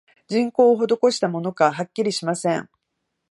[0.27, 2.67] 人工をほどこしたものか、はっきりしません